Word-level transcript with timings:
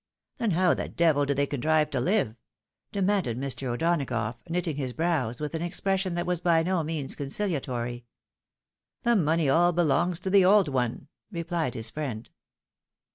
"Then 0.39 0.49
how 0.49 0.73
the 0.73 0.89
devil 0.89 1.27
do 1.27 1.35
they, 1.35 1.45
contrive 1.45 1.91
to 1.91 1.99
live?" 1.99 2.35
demanded 2.91 3.37
Mr. 3.37 3.67
O'Donagough, 3.67 4.37
knitting 4.49 4.75
his 4.75 4.93
brows 4.93 5.39
with 5.39 5.53
an 5.53 5.61
expression 5.61 6.15
that 6.15 6.25
was 6.25 6.41
by 6.41 6.63
no 6.63 6.81
means 6.81 7.15
concihatory." 7.15 8.05
'Ihe 9.05 9.15
money 9.15 9.47
all 9.47 9.71
belongs 9.73 10.19
to 10.21 10.31
the 10.31 10.43
old 10.43 10.69
one," 10.69 11.07
replied 11.31 11.75
his 11.75 11.91
friend. 11.91 12.31